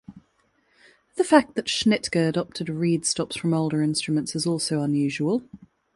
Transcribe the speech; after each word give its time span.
The 1.15 1.23
fact 1.23 1.53
that 1.53 1.67
Schnitger 1.67 2.27
adopted 2.27 2.69
reed 2.69 3.05
stops 3.05 3.37
from 3.37 3.53
older 3.53 3.83
instruments 3.83 4.35
is 4.35 4.47
also 4.47 4.81
unusual. 4.81 5.43